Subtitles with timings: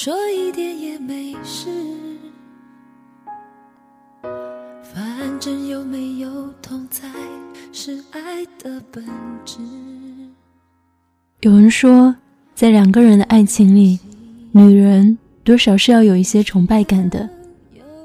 [0.00, 1.68] 说一点也没事。
[4.80, 5.04] 反
[5.40, 7.08] 正有没有痛才
[7.72, 9.04] 是爱的本
[9.44, 9.58] 质。
[11.40, 12.14] 有人说，
[12.54, 13.98] 在两个人的爱情里，
[14.52, 17.28] 女人多少是要有一些崇拜感的。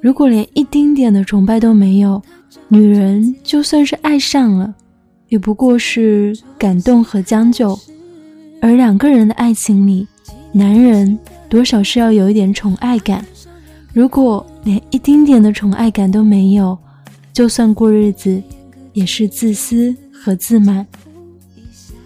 [0.00, 2.22] 如果连一丁点的崇拜都没有，
[2.68, 4.74] 女人就算是爱上了，
[5.28, 7.78] 也不过是感动和将就。
[8.62, 10.08] 而两个人的爱情里，
[10.50, 11.18] 男人
[11.54, 13.24] 多少是要有一点宠爱感。
[13.92, 16.76] 如果连一丁点的宠爱感都没有，
[17.32, 18.42] 就算过日子，
[18.92, 20.84] 也是自私和自满。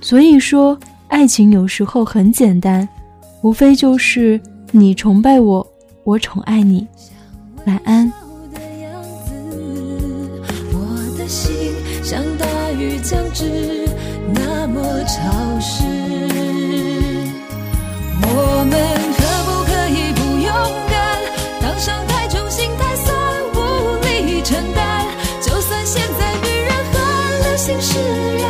[0.03, 2.87] 所以说，爱情有时候很简单，
[3.41, 4.39] 无非就是
[4.71, 5.67] 你崇拜我，
[6.05, 6.87] 我宠爱你。
[7.65, 8.13] 晚安。
[12.03, 13.88] 像大雨将至，
[28.09, 28.48] you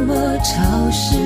[0.00, 1.18] 那么潮湿。